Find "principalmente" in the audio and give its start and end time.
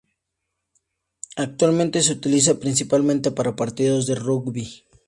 2.59-3.29